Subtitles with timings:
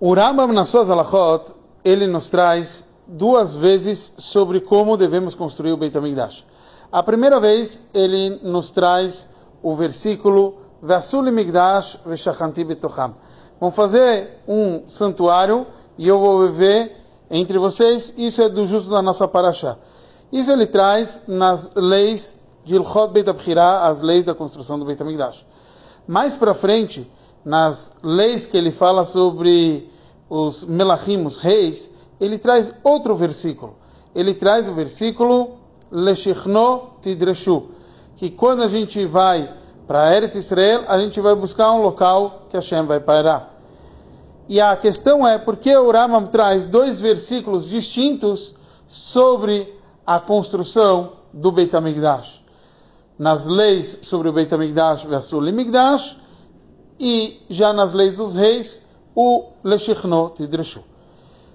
[0.00, 1.52] O Rambam, nas suas alachot,
[1.84, 6.44] ele nos traz duas vezes sobre como devemos construir o Beit HaMikdash.
[6.90, 9.28] A primeira vez, ele nos traz
[9.62, 13.14] o versículo Vasuli Migdash Veshachanti Betocham.
[13.60, 15.64] Vamos fazer um santuário
[15.96, 16.96] e eu vou viver
[17.30, 18.14] entre vocês.
[18.16, 19.76] Isso é do justo da nossa paraxá.
[20.32, 25.00] Isso ele traz nas leis de Ilchot Beit HaBchirah, as leis da construção do Beit
[25.00, 25.46] HaMikdash.
[26.06, 27.08] Mais para frente,
[27.44, 29.90] nas leis que ele fala sobre
[30.28, 33.76] os melachim, os reis, ele traz outro versículo.
[34.14, 35.56] Ele traz o versículo
[35.90, 37.68] Leshichno Tidreshu,
[38.16, 39.52] que quando a gente vai
[39.86, 43.52] para Eretz Israel, a gente vai buscar um local que Hashem vai parar.
[44.48, 48.54] E a questão é por que o Rambam traz dois versículos distintos
[48.86, 49.74] sobre
[50.06, 52.44] a construção do Beit HaMikdash.
[53.18, 56.18] Nas leis sobre o Beit HaMikdash, Vasul Migdash,
[56.98, 58.82] e já nas leis dos reis,
[59.14, 60.82] o Leshichno Tidreshu.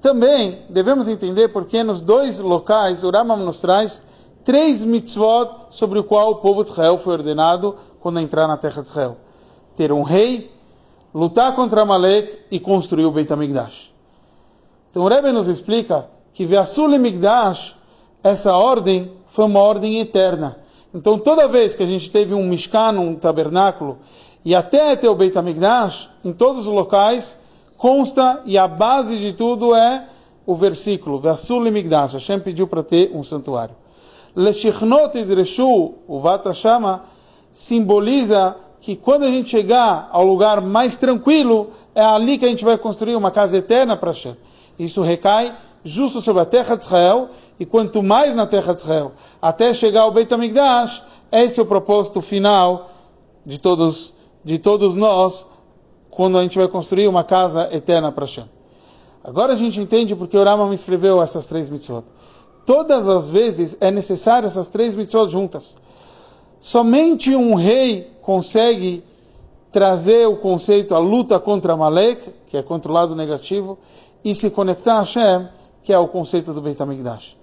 [0.00, 4.04] Também devemos entender porque nos dois locais o Rambam nos traz
[4.44, 8.82] três mitzvot sobre o qual o povo de Israel foi ordenado quando entrar na terra
[8.82, 9.16] de Israel.
[9.76, 10.50] Ter um rei,
[11.14, 13.92] lutar contra Amalek e construir o Beit HaMikdash.
[14.88, 17.76] Então o Rebbe nos explica que Veasul Migdash,
[18.22, 20.56] essa ordem foi uma ordem eterna.
[20.92, 23.98] Então toda vez que a gente teve um Mishkan, um tabernáculo,
[24.44, 27.40] e até ter o Beit HaMikdash, em todos os locais,
[27.76, 30.06] consta e a base de tudo é
[30.46, 33.74] o versículo, Vasul Migdash, Hashem pediu para ter um santuário.
[34.34, 37.04] Leshichnot Idreshu, o Vata chama,
[37.52, 42.64] simboliza que quando a gente chegar ao lugar mais tranquilo, é ali que a gente
[42.64, 44.36] vai construir uma casa eterna para Hashem.
[44.78, 49.12] Isso recai justo sobre a terra de Israel, e quanto mais na terra de Israel,
[49.40, 52.90] até chegar ao Beit HaMikdash, esse é o propósito final
[53.46, 55.46] de todos de todos nós
[56.10, 58.44] quando a gente vai construir uma casa eterna para Hashem.
[59.22, 62.04] Agora a gente entende porque o Rama me escreveu essas três mitzvot.
[62.66, 65.76] Todas as vezes é necessário essas três mitzvot juntas.
[66.60, 69.04] Somente um rei consegue
[69.70, 73.78] trazer o conceito, a luta contra Malek, que é contra o lado negativo,
[74.24, 75.48] e se conectar a Hashem,
[75.82, 77.36] que é o conceito do Beit HaMikdash.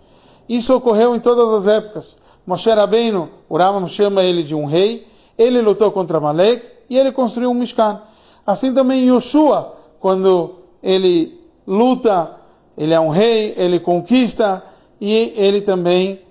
[0.47, 2.19] Isso ocorreu em todas as épocas.
[2.46, 5.07] Moshe Rabbeinu, o Rama chama ele de um rei,
[5.38, 8.02] ele lutou contra Malek e ele construiu um Mishkan.
[8.46, 12.36] Assim também Yoshua, quando ele luta,
[12.78, 14.64] ele é um rei, ele conquista
[15.00, 16.22] e ele também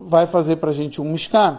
[0.00, 1.58] vai fazer para a gente um Mishkan.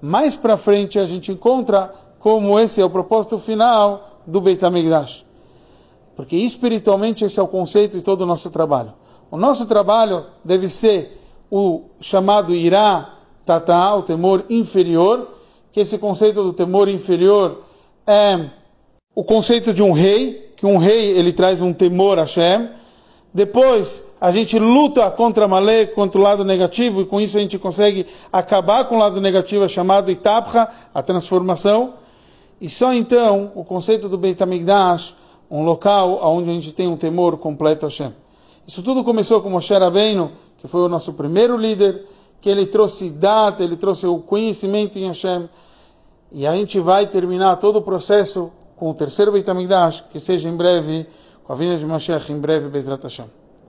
[0.00, 5.24] Mais para frente a gente encontra como esse é o propósito final do Beit HaMikdash.
[6.16, 8.92] Porque espiritualmente esse é o conceito de todo o nosso trabalho.
[9.30, 11.16] O nosso trabalho deve ser
[11.50, 13.14] o chamado Irá
[13.44, 15.37] Tata, o temor inferior,
[15.78, 17.60] que esse conceito do temor inferior
[18.04, 18.50] é
[19.14, 22.68] o conceito de um rei, que um rei ele traz um temor a Hashem.
[23.32, 27.40] Depois a gente luta contra a Malé, contra o lado negativo, e com isso a
[27.40, 31.94] gente consegue acabar com o lado negativo, é chamado Itapcha, a transformação.
[32.60, 35.14] E só então o conceito do Beit HaMikdash,
[35.48, 38.12] um local onde a gente tem um temor completo a Hashem.
[38.66, 42.04] Isso tudo começou com Moshe Rabbeinu, que foi o nosso primeiro líder,
[42.40, 45.48] que ele trouxe data, ele trouxe o conhecimento em Hashem.
[46.30, 50.48] E a gente vai terminar todo o processo com o terceiro Beit HaMikdash, que seja
[50.48, 51.06] em breve,
[51.44, 53.26] com a vinda de Mashiach, em breve, Bezrat Hashem.